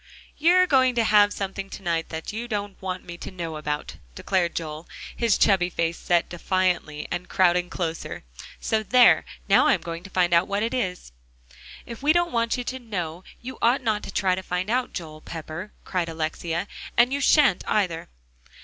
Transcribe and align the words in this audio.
"You're 0.35 0.65
going 0.65 0.95
to 0.95 1.03
have 1.03 1.31
something 1.31 1.69
to 1.69 1.83
night 1.83 2.09
that 2.09 2.33
you 2.33 2.47
don't 2.47 2.81
want 2.81 3.03
me 3.05 3.19
to 3.19 3.29
know 3.29 3.55
about," 3.55 3.97
declared 4.15 4.55
Joel, 4.55 4.87
his 5.15 5.37
chubby 5.37 5.69
face 5.69 5.99
set 5.99 6.27
defiantly, 6.27 7.07
and 7.11 7.29
crowding 7.29 7.69
closer; 7.69 8.23
"so 8.59 8.81
there; 8.81 9.25
now 9.47 9.67
I'm 9.67 9.81
going 9.81 10.01
to 10.01 10.09
find 10.09 10.33
out 10.33 10.47
what 10.47 10.63
it 10.63 10.73
is." 10.73 11.11
"If 11.85 12.01
we 12.01 12.13
don't 12.13 12.31
want 12.31 12.57
you 12.57 12.63
to 12.63 12.79
know, 12.79 13.23
you 13.43 13.59
ought 13.61 13.83
not 13.83 14.01
to 14.01 14.11
try 14.11 14.33
to 14.33 14.41
find 14.41 14.71
out, 14.71 14.91
Joel 14.93 15.21
Pepper," 15.21 15.71
cried 15.85 16.09
Alexia. 16.09 16.67
"And 16.97 17.13
you 17.13 17.21
shan't, 17.21 17.63
either." 17.67 18.09